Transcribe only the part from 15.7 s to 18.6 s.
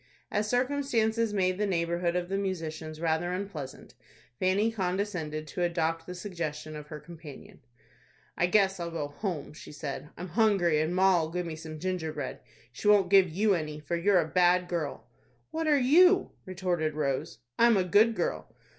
you?" retorted Rose. "I'm a good girl."